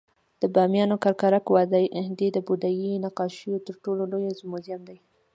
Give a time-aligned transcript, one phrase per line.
[0.41, 4.97] د بامیانو ککرک وادي د بودايي نقاشیو تر ټولو لوی موزیم دی